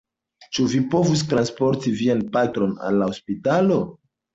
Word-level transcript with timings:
Ĉu 0.57 0.65
vi 0.71 0.79
povus 0.93 1.21
transporti 1.35 1.95
vian 2.03 2.27
patron 2.39 2.77
al 2.91 3.03
la 3.05 3.15
hospitalo? 3.15 3.85